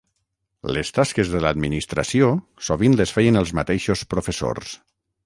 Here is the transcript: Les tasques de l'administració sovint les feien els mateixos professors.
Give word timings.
Les 0.77 0.91
tasques 0.99 1.33
de 1.33 1.41
l'administració 1.43 2.31
sovint 2.71 2.97
les 3.03 3.13
feien 3.19 3.39
els 3.43 3.53
mateixos 3.59 4.03
professors. 4.15 4.73